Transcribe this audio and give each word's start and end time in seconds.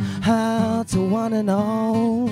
Integral 0.00 0.84
to 0.84 1.00
one 1.00 1.32
and 1.32 1.50
all? 1.50 2.30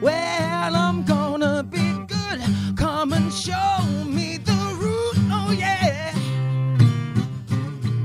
Well, 0.00 0.76
I'm 0.76 1.04
gonna 1.04 1.62
be 1.62 1.92
good. 2.06 2.40
Come 2.76 3.12
and 3.12 3.32
show 3.32 3.82
me 4.06 4.38
the 4.38 4.52
route. 4.80 5.18
Oh, 5.30 5.52
yeah. 5.56 6.14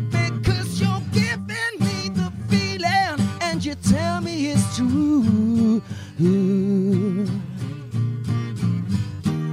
Because 0.09 0.81
you're 0.81 1.01
giving 1.11 1.79
me 1.79 2.09
the 2.09 2.31
feeling, 2.49 3.19
and 3.41 3.63
you 3.63 3.75
tell 3.75 4.21
me 4.21 4.47
it's 4.51 4.75
true. 4.75 5.81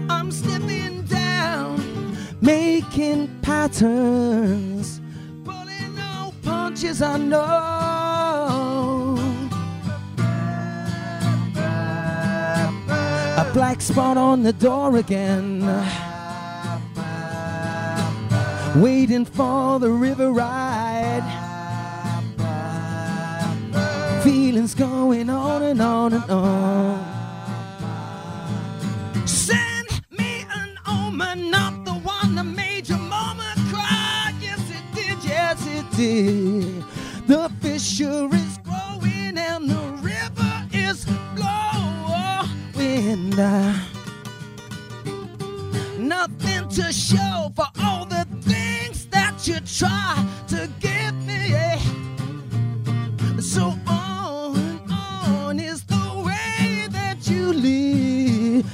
I'm 0.09 0.31
stepping 0.31 1.03
down, 1.03 2.17
making 2.41 3.29
patterns, 3.43 5.01
pulling 5.45 5.95
no 5.95 6.33
punches. 6.43 7.03
I 7.03 7.19
know. 7.19 8.12
Black 13.53 13.81
spot 13.83 14.17
on 14.17 14.43
the 14.43 14.53
door 14.53 14.97
again. 14.97 15.61
Waiting 18.77 19.25
for 19.27 19.79
the 19.79 19.91
river 19.91 20.33
ride. 20.33 21.23
Feelings 24.23 24.75
going 24.75 25.29
on 25.29 25.63
and 25.63 25.83
on 25.83 26.15
and 26.15 26.31
on. 26.31 27.05
Send 29.27 30.03
me 30.11 30.47
an 30.55 30.79
omen, 30.87 31.51
not 31.51 31.85
the 31.85 31.93
one 31.93 32.35
that 32.37 32.45
made 32.45 32.89
your 32.89 32.99
mama 32.99 33.53
cry. 33.71 34.33
Yes, 34.41 34.61
it 34.71 34.95
did, 34.95 35.25
yes, 35.25 35.67
it 35.67 35.97
did. 35.97 36.42
Uh, 43.35 43.73
Nothing 45.99 46.69
to 46.69 46.93
show 46.93 47.51
for 47.57 47.67
all 47.83 48.05
the 48.05 48.27
things 48.43 49.07
that 49.07 49.49
you 49.49 49.59
try 49.61 50.23
to 50.49 50.69
give 50.81 51.15
me. 51.27 51.55
So 53.41 53.75
on 53.87 54.83
on 54.91 55.59
is 55.59 55.83
the 55.85 56.23
way 56.27 56.89
that 56.91 57.27
you 57.27 57.53
live. 57.55 58.67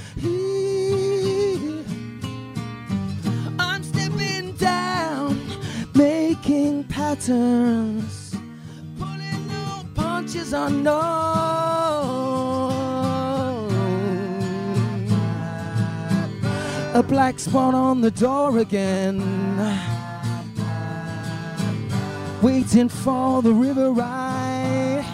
I'm 3.61 3.83
stepping 3.85 4.55
down, 4.57 5.41
making 5.95 6.85
patterns, 6.85 8.35
pulling 8.98 9.47
no 9.48 9.85
punches. 9.95 10.52
I 10.52 10.68
know. 10.70 11.77
A 16.94 17.02
black 17.02 17.38
spot 17.38 17.74
on 17.74 18.00
the 18.00 18.10
door 18.10 18.58
again 18.58 19.18
waiting 22.42 22.88
for 22.88 23.42
the 23.42 23.52
river 23.52 23.92
ride. 23.92 25.04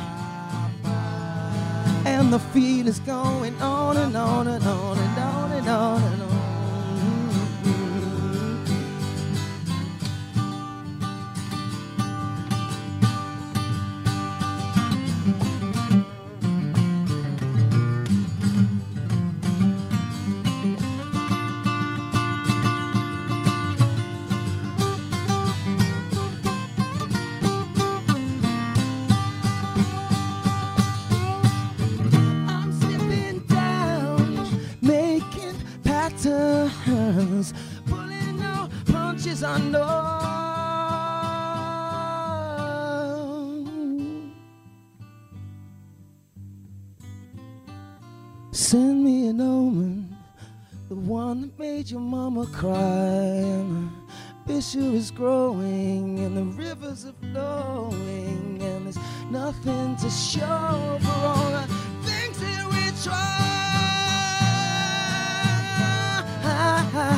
And 2.04 2.32
the 2.32 2.38
feel 2.38 2.86
is 2.86 3.00
going 3.00 3.60
on 3.60 3.96
and 3.96 4.16
on 4.16 4.46
and 4.46 4.64
on 4.64 4.98
and 4.98 5.18
on 5.18 5.52
and 5.52 5.68
on 5.68 6.02
and 6.02 6.22
on. 6.22 6.23
Patterns, 36.24 37.52
pulling 37.86 38.38
no 38.38 38.68
punches. 38.86 39.40
Send 48.52 49.04
me 49.04 49.28
an 49.28 49.40
omen, 49.40 50.16
the 50.88 50.94
one 50.94 51.42
that 51.42 51.58
made 51.58 51.90
your 51.90 52.00
mama 52.00 52.46
cry. 52.46 52.74
The 54.46 54.54
fissure 54.54 54.80
is 54.80 55.10
growing, 55.10 56.20
and 56.20 56.36
the 56.36 56.44
rivers 56.44 57.04
are 57.04 57.14
flowing, 57.20 58.62
and 58.62 58.86
there's 58.86 58.98
nothing 59.30 59.96
to 59.96 60.10
show 60.10 60.98
for 61.02 61.26
all 61.26 61.50
the 61.50 61.83